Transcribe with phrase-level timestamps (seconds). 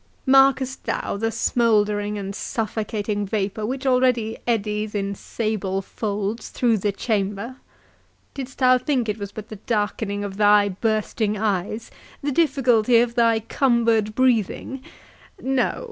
[0.25, 6.91] Markest thou the smouldering and suffocating vapour which already eddies in sable folds through the
[6.91, 13.41] chamber?—Didst thou think it was but the darkening of thy bursting eyes—the difficulty of thy
[13.41, 15.79] cumbered breathing?—No!